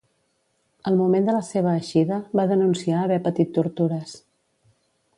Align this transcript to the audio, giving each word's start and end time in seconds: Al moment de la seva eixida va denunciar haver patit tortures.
Al 0.91 0.97
moment 1.01 1.27
de 1.29 1.35
la 1.35 1.43
seva 1.51 1.75
eixida 1.83 2.19
va 2.41 2.49
denunciar 2.55 3.05
haver 3.05 3.23
patit 3.31 3.55
tortures. 3.59 4.21